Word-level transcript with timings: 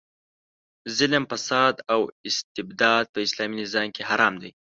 ظلم، 0.97 1.23
فساد 1.31 1.75
او 1.93 2.01
استبداد 2.29 3.05
په 3.13 3.19
اسلامي 3.25 3.55
نظام 3.63 3.87
کې 3.95 4.03
حرام 4.09 4.33
دي. 4.41 4.51